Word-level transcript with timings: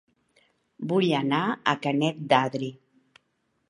Vull 0.93 1.11
anar 1.19 1.43
a 1.45 1.77
Canet 1.87 2.27
d'Adri 2.35 2.75